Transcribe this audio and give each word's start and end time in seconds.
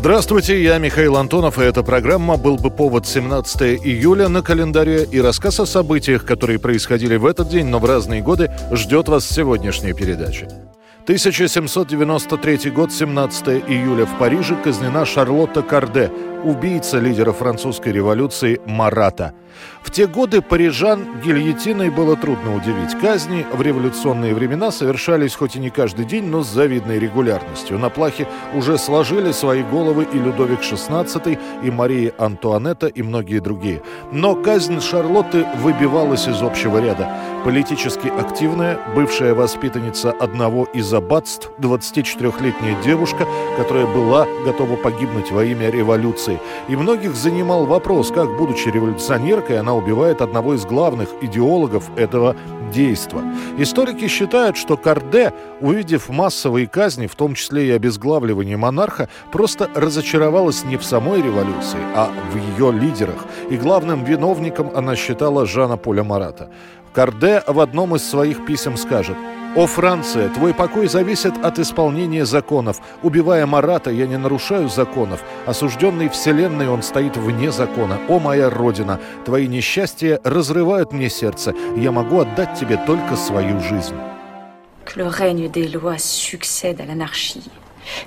Здравствуйте, 0.00 0.62
я 0.62 0.78
Михаил 0.78 1.18
Антонов, 1.18 1.58
и 1.58 1.62
эта 1.62 1.82
программа 1.82 2.38
«Был 2.38 2.56
бы 2.56 2.70
повод» 2.70 3.06
17 3.06 3.84
июля 3.84 4.28
на 4.28 4.40
календаре 4.40 5.04
и 5.04 5.20
рассказ 5.20 5.60
о 5.60 5.66
событиях, 5.66 6.24
которые 6.24 6.58
происходили 6.58 7.16
в 7.16 7.26
этот 7.26 7.50
день, 7.50 7.66
но 7.66 7.78
в 7.78 7.84
разные 7.84 8.22
годы, 8.22 8.50
ждет 8.72 9.08
вас 9.08 9.28
сегодняшняя 9.28 9.92
передача. 9.92 10.48
1793 11.04 12.70
год, 12.70 12.92
17 12.92 13.48
июля 13.68 14.04
в 14.04 14.18
Париже 14.18 14.54
казнена 14.62 15.06
Шарлотта 15.06 15.62
Карде, 15.62 16.10
убийца 16.44 16.98
лидера 16.98 17.32
французской 17.32 17.92
революции 17.92 18.60
Марата. 18.66 19.32
В 19.82 19.90
те 19.90 20.06
годы 20.06 20.42
парижан 20.42 21.20
гильотиной 21.24 21.90
было 21.90 22.16
трудно 22.16 22.54
удивить. 22.54 22.98
Казни 23.00 23.46
в 23.52 23.60
революционные 23.62 24.34
времена 24.34 24.70
совершались 24.70 25.34
хоть 25.34 25.56
и 25.56 25.58
не 25.58 25.70
каждый 25.70 26.04
день, 26.04 26.26
но 26.26 26.42
с 26.42 26.48
завидной 26.48 26.98
регулярностью. 26.98 27.78
На 27.78 27.88
плахе 27.88 28.26
уже 28.54 28.78
сложили 28.78 29.32
свои 29.32 29.62
головы 29.62 30.06
и 30.12 30.18
Людовик 30.18 30.60
XVI, 30.60 31.38
и 31.62 31.70
Мария 31.70 32.12
Антуанетта, 32.18 32.86
и 32.86 33.02
многие 33.02 33.40
другие. 33.40 33.82
Но 34.12 34.34
казнь 34.34 34.80
Шарлотты 34.80 35.46
выбивалась 35.56 36.28
из 36.28 36.42
общего 36.42 36.78
ряда. 36.78 37.08
Политически 37.44 38.08
активная, 38.08 38.78
бывшая 38.94 39.32
воспитанница 39.32 40.10
одного 40.10 40.66
из 40.74 40.92
аббатств, 40.92 41.50
24-летняя 41.58 42.76
девушка, 42.82 43.26
которая 43.56 43.86
была 43.86 44.26
готова 44.44 44.76
погибнуть 44.76 45.30
во 45.30 45.42
имя 45.44 45.70
революции, 45.70 46.38
и 46.68 46.76
многих 46.76 47.14
занимал 47.14 47.64
вопрос, 47.64 48.10
как, 48.10 48.36
будучи 48.36 48.68
революционеркой, 48.68 49.58
она 49.58 49.74
убивает 49.74 50.20
одного 50.20 50.54
из 50.54 50.66
главных 50.66 51.08
идеологов 51.22 51.84
этого 51.96 52.36
действа. 52.74 53.22
Историки 53.56 54.06
считают, 54.06 54.58
что 54.58 54.76
Карде, 54.76 55.32
увидев 55.60 56.10
массовые 56.10 56.66
казни, 56.66 57.06
в 57.06 57.14
том 57.14 57.34
числе 57.34 57.68
и 57.68 57.70
обезглавливание 57.70 58.58
монарха, 58.58 59.08
просто 59.32 59.68
разочаровалась 59.74 60.64
не 60.64 60.76
в 60.76 60.84
самой 60.84 61.22
революции, 61.22 61.80
а 61.96 62.10
в 62.32 62.36
ее 62.36 62.70
лидерах. 62.70 63.24
И 63.48 63.56
главным 63.56 64.04
виновником 64.04 64.70
она 64.74 64.94
считала 64.94 65.46
Жана 65.46 65.78
Поля 65.78 66.04
Марата. 66.04 66.50
Карде 66.92 67.42
в 67.46 67.60
одном 67.60 67.96
из 67.96 68.08
своих 68.08 68.44
писем 68.46 68.76
скажет– 68.76 69.16
«О, 69.56 69.66
Франция, 69.66 70.28
твой 70.28 70.54
покой 70.54 70.86
зависит 70.86 71.32
от 71.44 71.58
исполнения 71.58 72.24
законов. 72.24 72.80
Убивая 73.02 73.46
Марата, 73.46 73.90
я 73.90 74.06
не 74.06 74.16
нарушаю 74.16 74.68
законов. 74.68 75.24
Осужденный 75.44 76.08
Вселенной 76.08 76.68
он 76.68 76.84
стоит 76.84 77.16
вне 77.16 77.50
закона. 77.50 77.98
О, 78.08 78.20
моя 78.20 78.48
Родина, 78.48 79.00
твои 79.24 79.48
несчастья 79.48 80.20
разрывают 80.22 80.92
мне 80.92 81.10
сердце. 81.10 81.52
Я 81.76 81.90
могу 81.90 82.20
отдать 82.20 82.58
тебе 82.58 82.76
только 82.86 83.16
свою 83.16 83.58
жизнь». 83.60 83.96
Que 84.84 84.98
le 84.98 85.08
règne 85.08 85.48
des 85.48 85.68
lois 85.68 85.98
succède 85.98 86.80
à 86.80 86.84
l'anarchie, 86.84 87.50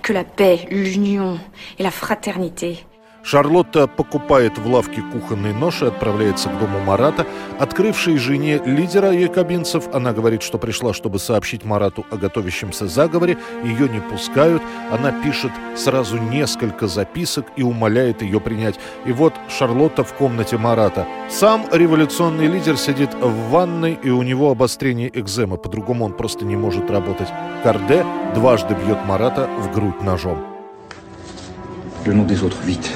que 0.02 0.12
la 0.14 0.24
paix, 0.24 0.68
l'union 0.70 1.40
et 1.78 1.84
la 1.84 1.92
fraternité 1.92 2.86
Шарлотта 3.24 3.88
покупает 3.88 4.58
в 4.58 4.68
лавке 4.68 5.02
кухонный 5.02 5.54
нож 5.54 5.82
и 5.82 5.86
отправляется 5.86 6.50
к 6.50 6.60
дому 6.60 6.80
Марата. 6.82 7.26
Открывшей 7.58 8.18
жене 8.18 8.62
лидера 8.66 9.12
якобинцев, 9.12 9.88
она 9.94 10.12
говорит, 10.12 10.44
что 10.44 10.58
пришла, 10.58 10.94
чтобы 10.94 11.20
сообщить 11.20 11.64
Марату 11.64 12.06
о 12.12 12.18
готовящемся 12.18 12.88
заговоре. 12.88 13.38
Ее 13.64 13.88
не 13.88 14.02
пускают. 14.02 14.62
Она 14.92 15.12
пишет 15.24 15.52
сразу 15.78 16.18
несколько 16.18 16.88
записок 16.88 17.46
и 17.56 17.64
умоляет 17.64 18.22
ее 18.22 18.42
принять. 18.42 18.78
И 19.06 19.14
вот 19.14 19.34
Шарлотта 19.48 20.04
в 20.04 20.14
комнате 20.14 20.58
Марата. 20.58 21.08
Сам 21.30 21.66
революционный 21.72 22.48
лидер 22.48 22.78
сидит 22.78 23.14
в 23.14 23.50
ванной, 23.50 23.98
и 24.04 24.10
у 24.10 24.22
него 24.22 24.52
обострение 24.52 25.10
экземы. 25.18 25.58
По-другому 25.58 26.06
он 26.06 26.14
просто 26.14 26.44
не 26.44 26.58
может 26.58 26.92
работать. 26.92 27.30
Карде 27.64 28.06
дважды 28.36 28.76
бьет 28.76 29.06
Марата 29.06 29.48
в 29.48 29.74
грудь 29.74 30.02
ножом. 30.02 30.53
Le 32.06 32.14
nom 32.14 32.26
des 32.26 32.44
autres, 32.44 32.62
vite. 32.66 32.92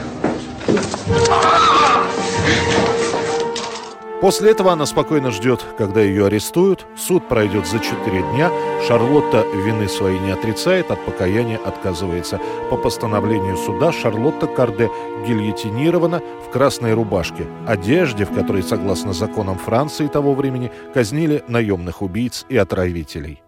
После 4.19 4.51
этого 4.51 4.73
она 4.73 4.85
спокойно 4.87 5.31
ждет, 5.31 5.63
когда 5.77 6.01
ее 6.01 6.25
арестуют. 6.25 6.87
Суд 6.97 7.27
пройдет 7.27 7.67
за 7.67 7.79
4 7.79 8.21
дня. 8.33 8.51
Шарлотта 8.87 9.45
вины 9.53 9.87
своей 9.87 10.19
не 10.19 10.31
отрицает, 10.31 10.89
от 10.89 11.05
покаяния 11.05 11.59
отказывается. 11.63 12.41
По 12.69 12.77
постановлению 12.77 13.55
суда 13.57 13.91
Шарлотта 13.91 14.47
Карде 14.47 14.89
гильотинирована 15.25 16.21
в 16.45 16.49
красной 16.49 16.93
рубашке, 16.93 17.45
одежде, 17.67 18.25
в 18.25 18.33
которой, 18.33 18.63
согласно 18.63 19.13
законам 19.13 19.57
Франции 19.57 20.07
того 20.07 20.33
времени, 20.33 20.71
казнили 20.93 21.43
наемных 21.47 22.01
убийц 22.01 22.45
и 22.49 22.57
отравителей. 22.57 23.43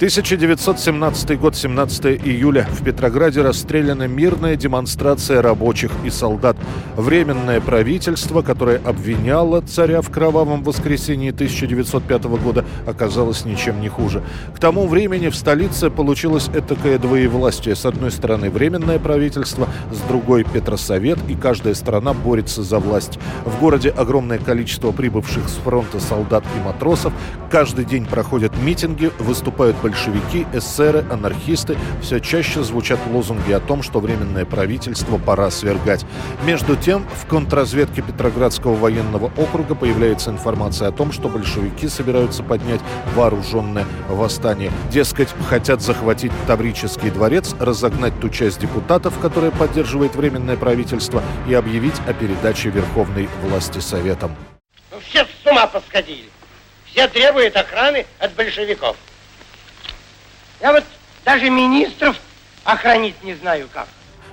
1917 0.00 1.38
год, 1.38 1.54
17 1.54 2.06
июля. 2.24 2.66
В 2.70 2.82
Петрограде 2.82 3.42
расстреляна 3.42 4.08
мирная 4.08 4.56
демонстрация 4.56 5.42
рабочих 5.42 5.90
и 6.06 6.08
солдат. 6.08 6.56
Временное 6.96 7.60
правительство, 7.60 8.40
которое 8.40 8.78
обвиняло 8.78 9.60
царя 9.60 10.00
в 10.00 10.08
кровавом 10.08 10.62
воскресенье 10.62 11.32
1905 11.32 12.22
года, 12.42 12.64
оказалось 12.86 13.44
ничем 13.44 13.82
не 13.82 13.90
хуже. 13.90 14.22
К 14.56 14.58
тому 14.58 14.88
времени 14.88 15.28
в 15.28 15.36
столице 15.36 15.90
получилось 15.90 16.48
этакое 16.48 16.98
двоевластие. 16.98 17.76
С 17.76 17.84
одной 17.84 18.10
стороны 18.10 18.48
временное 18.48 18.98
правительство, 18.98 19.68
с 19.92 19.98
другой 20.08 20.44
Петросовет, 20.44 21.18
и 21.28 21.34
каждая 21.34 21.74
страна 21.74 22.14
борется 22.14 22.62
за 22.62 22.78
власть. 22.78 23.18
В 23.44 23.60
городе 23.60 23.90
огромное 23.90 24.38
количество 24.38 24.92
прибывших 24.92 25.46
с 25.46 25.56
фронта 25.56 26.00
солдат 26.00 26.44
и 26.56 26.64
матросов. 26.64 27.12
Каждый 27.50 27.84
день 27.84 28.06
проходят 28.06 28.52
митинги, 28.62 29.10
выступают 29.18 29.76
большевики, 29.90 30.46
эсеры, 30.52 31.04
анархисты, 31.10 31.76
все 32.00 32.20
чаще 32.20 32.62
звучат 32.62 33.00
лозунги 33.10 33.52
о 33.52 33.60
том, 33.60 33.82
что 33.82 33.98
Временное 33.98 34.44
правительство 34.44 35.18
пора 35.18 35.50
свергать. 35.50 36.06
Между 36.44 36.76
тем, 36.76 37.06
в 37.12 37.26
контрразведке 37.26 38.02
Петроградского 38.02 38.74
военного 38.76 39.32
округа 39.36 39.74
появляется 39.74 40.30
информация 40.30 40.88
о 40.88 40.92
том, 40.92 41.10
что 41.12 41.28
большевики 41.28 41.88
собираются 41.88 42.42
поднять 42.44 42.80
вооруженное 43.16 43.84
восстание. 44.08 44.70
Дескать, 44.90 45.28
хотят 45.48 45.82
захватить 45.82 46.32
Таврический 46.46 47.10
дворец, 47.10 47.54
разогнать 47.58 48.18
ту 48.20 48.28
часть 48.28 48.60
депутатов, 48.60 49.18
которая 49.18 49.50
поддерживает 49.50 50.14
Временное 50.14 50.56
правительство, 50.56 51.22
и 51.48 51.54
объявить 51.54 52.00
о 52.06 52.12
передаче 52.12 52.70
верховной 52.70 53.28
власти 53.42 53.80
Советам. 53.80 54.36
Ну, 54.92 54.98
все 55.00 55.24
с 55.24 55.46
ума 55.46 55.66
посходили. 55.66 56.28
Все 56.86 57.08
требуют 57.08 57.56
охраны 57.56 58.06
от 58.18 58.32
большевиков. 58.34 58.96
Я 60.60 60.72
вот 60.72 60.84
даже 61.24 61.48
министров 61.50 62.16
охранить 62.64 63.22
не 63.22 63.34
знаю 63.34 63.68
как. 63.72 63.88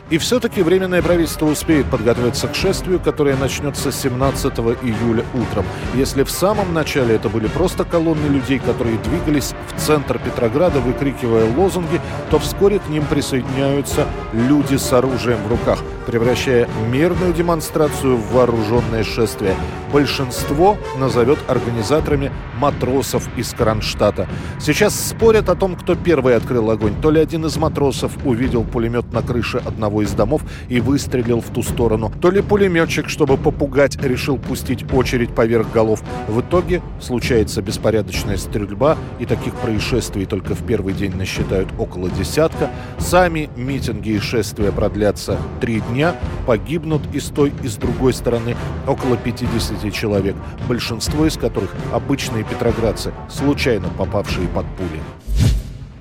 И 0.09 0.17
все-таки 0.17 0.61
Временное 0.61 1.01
правительство 1.01 1.45
успеет 1.45 1.85
подготовиться 1.87 2.47
к 2.47 2.55
шествию, 2.55 2.99
которое 2.99 3.35
начнется 3.35 3.91
17 3.91 4.53
июля 4.83 5.25
утром. 5.33 5.65
Если 5.95 6.23
в 6.23 6.31
самом 6.31 6.73
начале 6.73 7.15
это 7.15 7.29
были 7.29 7.47
просто 7.47 7.83
колонны 7.83 8.27
людей, 8.27 8.59
которые 8.59 8.97
двигались 8.97 9.53
в 9.75 9.81
центр 9.81 10.19
Петрограда, 10.19 10.79
выкрикивая 10.79 11.45
лозунги, 11.55 12.01
то 12.29 12.39
вскоре 12.39 12.79
к 12.79 12.87
ним 12.89 13.05
присоединяются 13.05 14.07
люди 14.33 14.75
с 14.75 14.91
оружием 14.93 15.39
в 15.43 15.49
руках, 15.49 15.79
превращая 16.05 16.69
мирную 16.89 17.33
демонстрацию 17.33 18.17
в 18.17 18.33
вооруженное 18.33 19.03
шествие. 19.03 19.55
Большинство 19.91 20.77
назовет 20.97 21.39
организаторами 21.47 22.31
матросов 22.59 23.29
из 23.37 23.53
Кронштадта. 23.53 24.27
Сейчас 24.59 25.09
спорят 25.09 25.47
о 25.49 25.55
том, 25.55 25.75
кто 25.75 25.95
первый 25.95 26.35
открыл 26.35 26.69
огонь. 26.71 26.93
То 27.01 27.09
ли 27.09 27.21
один 27.21 27.45
из 27.45 27.55
матросов 27.57 28.11
увидел 28.25 28.63
пулемет 28.63 29.13
на 29.13 29.21
крыше 29.21 29.61
одного 29.65 29.96
одного 29.97 30.01
из 30.01 30.11
домов 30.13 30.41
и 30.69 30.79
выстрелил 30.79 31.41
в 31.41 31.49
ту 31.49 31.63
сторону. 31.63 32.11
То 32.21 32.29
ли 32.29 32.41
пулеметчик, 32.41 33.09
чтобы 33.09 33.37
попугать, 33.37 33.97
решил 34.01 34.37
пустить 34.37 34.85
очередь 34.93 35.33
поверх 35.33 35.71
голов. 35.71 36.01
В 36.27 36.41
итоге 36.41 36.81
случается 36.99 37.61
беспорядочная 37.61 38.37
стрельба, 38.37 38.97
и 39.19 39.25
таких 39.25 39.55
происшествий 39.55 40.25
только 40.25 40.55
в 40.55 40.65
первый 40.65 40.93
день 40.93 41.15
насчитают 41.15 41.69
около 41.77 42.09
десятка. 42.09 42.69
Сами 42.99 43.49
митинги 43.55 44.09
и 44.09 44.19
шествия 44.19 44.71
продлятся 44.71 45.37
три 45.61 45.81
дня. 45.91 46.15
Погибнут 46.45 47.01
и 47.13 47.19
с 47.19 47.25
той, 47.25 47.53
и 47.63 47.67
с 47.67 47.75
другой 47.75 48.13
стороны 48.13 48.55
около 48.87 49.17
50 49.17 49.93
человек, 49.93 50.35
большинство 50.67 51.25
из 51.25 51.37
которых 51.37 51.73
обычные 51.93 52.43
петроградцы, 52.43 53.13
случайно 53.29 53.87
попавшие 53.97 54.47
под 54.47 54.65
пули. 54.77 55.56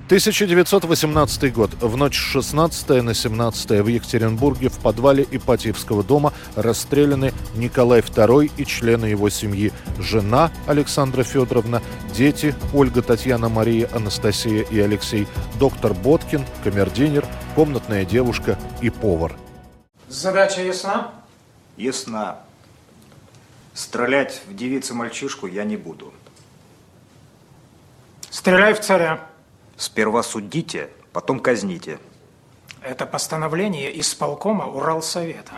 1918 0.07 1.53
год. 1.53 1.71
В 1.81 1.97
ночь 1.97 2.15
с 2.15 2.21
16 2.31 3.03
на 3.03 3.13
17 3.13 3.71
в 3.81 3.87
Екатеринбурге 3.87 4.69
в 4.69 4.79
подвале 4.79 5.27
Ипатьевского 5.29 6.01
дома 6.01 6.31
расстреляны 6.55 7.33
Николай 7.55 7.99
II 7.99 8.49
и 8.55 8.65
члены 8.65 9.07
его 9.07 9.29
семьи. 9.29 9.73
Жена 9.99 10.49
Александра 10.65 11.23
Федоровна, 11.23 11.81
дети 12.15 12.55
Ольга, 12.73 13.01
Татьяна, 13.01 13.49
Мария, 13.49 13.89
Анастасия 13.93 14.63
и 14.63 14.79
Алексей, 14.79 15.27
доктор 15.59 15.93
Боткин, 15.93 16.45
камердинер, 16.63 17.25
комнатная 17.53 18.05
девушка 18.05 18.57
и 18.81 18.89
повар. 18.89 19.35
Задача 20.07 20.61
ясна? 20.61 21.11
Ясна. 21.75 22.39
Стрелять 23.73 24.41
в 24.47 24.55
девицу-мальчишку 24.55 25.47
я 25.47 25.65
не 25.65 25.75
буду. 25.75 26.13
Стреляй 28.29 28.73
в 28.73 28.79
царя. 28.79 29.27
Сперва 29.77 30.23
судите, 30.23 30.89
потом 31.13 31.39
казните. 31.39 31.99
Это 32.83 33.05
постановление 33.05 33.99
исполкома 33.99 34.65
Уралсовета. 34.65 35.53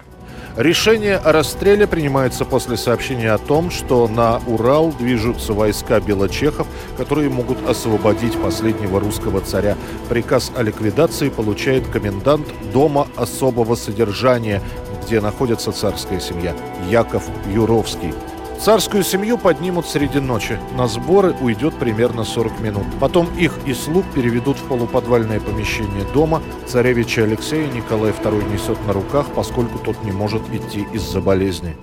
Решение 0.57 1.15
о 1.17 1.31
расстреле 1.31 1.87
принимается 1.87 2.43
после 2.43 2.75
сообщения 2.75 3.31
о 3.31 3.37
том, 3.37 3.71
что 3.71 4.07
на 4.07 4.41
Урал 4.47 4.91
движутся 4.91 5.53
войска 5.53 5.99
белочехов, 5.99 6.67
которые 6.97 7.29
могут 7.29 7.67
освободить 7.69 8.37
последнего 8.41 8.99
русского 8.99 9.41
царя. 9.41 9.77
Приказ 10.09 10.51
о 10.55 10.63
ликвидации 10.63 11.29
получает 11.29 11.87
комендант 11.87 12.47
Дома 12.73 13.07
особого 13.15 13.75
содержания, 13.75 14.61
где 15.05 15.21
находится 15.21 15.71
царская 15.71 16.19
семья, 16.19 16.55
Яков 16.89 17.23
Юровский. 17.53 18.13
Царскую 18.59 19.03
семью 19.03 19.37
поднимут 19.37 19.85
среди 19.85 20.19
ночи. 20.19 20.59
На 20.75 20.87
сборы 20.87 21.31
уйдет 21.39 21.79
примерно 21.79 22.25
40 22.25 22.59
минут. 22.59 22.83
Потом 22.99 23.33
их 23.37 23.57
и 23.65 23.73
слуг 23.73 24.05
переведут 24.13 24.57
в 24.57 24.67
полуподвальное 24.67 25.39
помещение 25.39 26.03
дома. 26.13 26.43
Царевича 26.67 27.23
Алексея 27.23 27.71
Николай 27.71 28.11
II 28.11 28.51
несет 28.51 28.77
на 28.85 28.91
руках, 28.91 29.27
поскольку 29.33 29.79
тот 29.79 30.03
не 30.03 30.11
может 30.11 30.41
идти 30.53 30.85
из-за 30.91 31.21
болезни. 31.21 31.77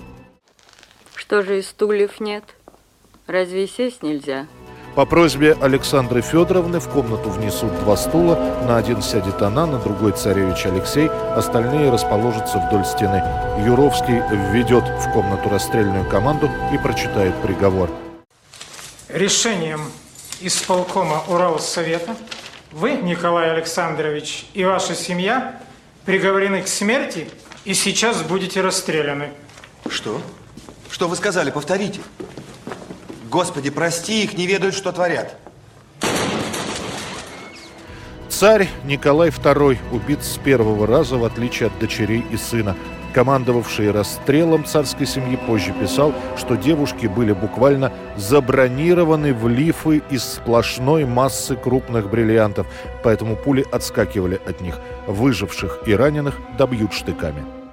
Что 1.14 1.43
же 1.43 1.61
и 1.61 1.62
стульев 1.62 2.20
нет? 2.20 2.44
Разве 3.26 3.67
сесть 3.67 4.02
нельзя? 4.02 4.46
По 4.97 5.05
просьбе 5.05 5.55
Александры 5.61 6.23
Федоровны 6.23 6.81
в 6.81 6.89
комнату 6.89 7.29
внесут 7.29 7.71
два 7.81 7.99
стула, 7.99 8.35
на 8.67 8.79
один 8.79 9.03
сядет 9.03 9.43
она, 9.43 9.67
на 9.67 9.79
другой 9.79 10.13
царевич 10.13 10.65
Алексей, 10.65 11.11
остальные 11.37 11.91
расположатся 11.91 12.57
вдоль 12.57 12.87
стены. 12.87 13.23
Юровский 13.63 14.23
введет 14.31 14.85
в 14.85 15.13
комнату 15.13 15.51
расстрельную 15.51 16.09
команду 16.09 16.51
и 16.73 16.79
прочитает 16.79 17.35
приговор. 17.43 17.91
Решением 19.11 19.83
исполкома 20.41 21.23
Уралсовета 21.29 22.17
вы, 22.73 22.93
Николай 22.93 23.51
Александрович, 23.51 24.47
и 24.55 24.65
ваша 24.65 24.95
семья 24.95 25.61
приговорены 26.07 26.63
к 26.63 26.69
смерти 26.69 27.29
и 27.67 27.75
сейчас 27.75 28.23
будете 28.23 28.63
расстреляны. 28.63 29.29
Что? 29.91 30.23
Что 30.91 31.07
вы 31.07 31.17
сказали? 31.17 31.51
Повторите. 31.51 32.01
Господи, 33.31 33.70
прости 33.70 34.23
их, 34.25 34.37
не 34.37 34.46
ведают, 34.46 34.75
что 34.75 34.93
творят. 34.93 35.37
Царь 38.28 38.69
Николай 38.84 39.31
II 39.31 39.78
убит 39.93 40.23
с 40.23 40.37
первого 40.37 40.87
раза, 40.87 41.17
в 41.17 41.25
отличие 41.25 41.69
от 41.69 41.78
дочерей 41.78 42.25
и 42.31 42.37
сына. 42.37 42.76
Командовавший 43.14 43.93
расстрелом 43.93 44.67
царской 44.67 45.06
семьи 45.06 45.38
позже 45.46 45.73
писал, 45.73 46.12
что 46.37 46.55
девушки 46.55 47.06
были 47.06 47.32
буквально 47.32 47.90
забронированы 48.19 49.32
в 49.32 49.49
лифы 49.49 50.02
из 50.11 50.23
сплошной 50.23 51.06
массы 51.06 51.56
крупных 51.56 52.11
бриллиантов, 52.11 52.67
поэтому 53.02 53.37
пули 53.37 53.64
отскакивали 53.73 54.38
от 54.46 54.61
них. 54.61 54.78
Выживших 55.06 55.81
и 55.87 55.94
раненых 55.94 56.34
добьют 56.58 56.93
штыками. 56.93 57.66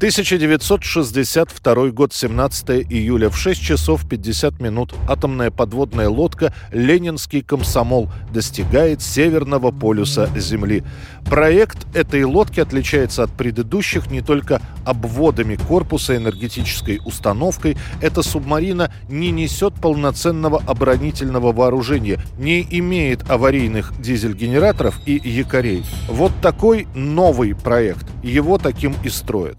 1962 0.00 1.90
год, 1.90 2.14
17 2.14 2.86
июля, 2.88 3.28
в 3.28 3.36
6 3.36 3.60
часов 3.60 4.08
50 4.08 4.58
минут 4.58 4.94
атомная 5.06 5.50
подводная 5.50 6.08
лодка 6.08 6.54
«Ленинский 6.72 7.42
комсомол» 7.42 8.08
достигает 8.32 9.02
северного 9.02 9.72
полюса 9.72 10.30
Земли. 10.34 10.84
Проект 11.26 11.86
этой 11.94 12.24
лодки 12.24 12.60
отличается 12.60 13.24
от 13.24 13.32
предыдущих 13.32 14.10
не 14.10 14.22
только 14.22 14.62
обводами 14.86 15.56
корпуса, 15.56 16.16
энергетической 16.16 16.98
установкой. 17.04 17.76
Эта 18.00 18.22
субмарина 18.22 18.90
не 19.10 19.30
несет 19.30 19.74
полноценного 19.74 20.62
оборонительного 20.66 21.52
вооружения, 21.52 22.18
не 22.38 22.66
имеет 22.70 23.30
аварийных 23.30 23.92
дизель-генераторов 24.00 24.98
и 25.04 25.20
якорей. 25.22 25.84
Вот 26.08 26.32
такой 26.40 26.88
новый 26.94 27.54
проект. 27.54 28.06
Его 28.22 28.56
таким 28.56 28.94
и 29.04 29.10
строят. 29.10 29.58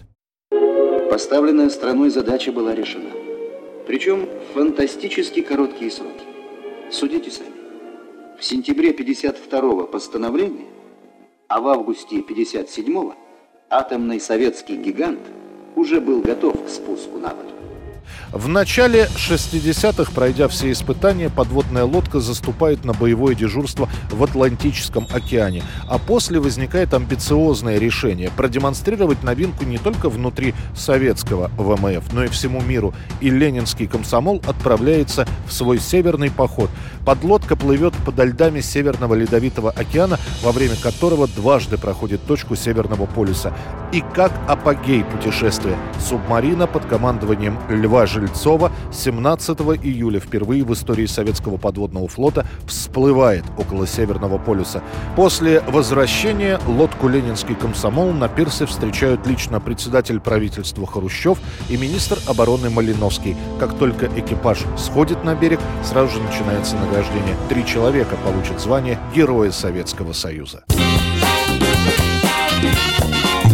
Поставленная 1.11 1.69
страной 1.69 2.09
задача 2.09 2.53
была 2.53 2.73
решена. 2.73 3.09
Причем 3.85 4.27
в 4.27 4.53
фантастически 4.53 5.41
короткие 5.41 5.91
сроки. 5.91 6.23
Судите 6.89 7.29
сами. 7.29 7.51
В 8.39 8.45
сентябре 8.45 8.93
52-го 8.93 9.87
постановления, 9.87 10.67
а 11.49 11.59
в 11.59 11.67
августе 11.67 12.19
57-го 12.19 13.13
атомный 13.69 14.21
советский 14.21 14.77
гигант 14.77 15.19
уже 15.75 15.99
был 15.99 16.21
готов 16.21 16.65
к 16.65 16.69
спуску 16.69 17.17
на 17.17 17.35
воду. 17.35 17.60
В 18.31 18.47
начале 18.47 19.09
60-х, 19.15 20.11
пройдя 20.13 20.47
все 20.47 20.71
испытания, 20.71 21.29
подводная 21.29 21.83
лодка 21.83 22.19
заступает 22.19 22.85
на 22.85 22.93
боевое 22.93 23.35
дежурство 23.35 23.89
в 24.09 24.23
Атлантическом 24.23 25.07
океане. 25.11 25.63
А 25.87 25.97
после 25.97 26.39
возникает 26.39 26.93
амбициозное 26.93 27.77
решение 27.77 28.31
продемонстрировать 28.35 29.23
новинку 29.23 29.65
не 29.65 29.77
только 29.77 30.09
внутри 30.09 30.53
советского 30.75 31.49
ВМФ, 31.57 32.13
но 32.13 32.23
и 32.23 32.27
всему 32.27 32.61
миру. 32.61 32.93
И 33.19 33.29
ленинский 33.29 33.87
комсомол 33.87 34.41
отправляется 34.47 35.27
в 35.45 35.53
свой 35.53 35.79
северный 35.79 36.31
поход. 36.31 36.69
Подлодка 37.05 37.55
плывет 37.55 37.93
подо 38.05 38.23
льдами 38.23 38.61
Северного 38.61 39.15
Ледовитого 39.15 39.71
океана, 39.71 40.17
во 40.41 40.51
время 40.51 40.75
которого 40.75 41.27
дважды 41.27 41.77
проходит 41.77 42.25
точку 42.25 42.55
Северного 42.55 43.05
полюса. 43.05 43.53
И 43.91 44.01
как 44.13 44.31
апогей 44.47 45.03
путешествия 45.03 45.75
субмарина 45.99 46.67
под 46.67 46.85
командованием 46.85 47.57
Жильцова 48.05 48.71
17 48.91 49.59
июля 49.83 50.19
впервые 50.19 50.63
в 50.63 50.73
истории 50.73 51.05
советского 51.05 51.57
подводного 51.57 52.07
флота 52.07 52.45
всплывает 52.65 53.45
около 53.57 53.87
Северного 53.87 54.37
полюса. 54.37 54.81
После 55.15 55.61
возвращения 55.61 56.59
лодку 56.67 57.07
«Ленинский 57.07 57.55
комсомол» 57.55 58.11
на 58.13 58.27
пирсе 58.27 58.65
встречают 58.65 59.25
лично 59.27 59.59
председатель 59.59 60.19
правительства 60.19 60.85
Хрущев 60.85 61.37
и 61.69 61.77
министр 61.77 62.19
обороны 62.27 62.69
Малиновский. 62.69 63.35
Как 63.59 63.77
только 63.77 64.07
экипаж 64.07 64.59
сходит 64.77 65.23
на 65.23 65.35
берег, 65.35 65.59
сразу 65.83 66.15
же 66.15 66.21
начинается 66.21 66.75
награждение. 66.75 67.35
Три 67.49 67.65
человека 67.65 68.15
получат 68.23 68.59
звание 68.59 68.99
Героя 69.15 69.51
Советского 69.51 70.13
Союза. 70.13 70.63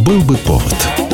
Был 0.06 0.22
бы 0.22 0.38
повод. 0.38 1.07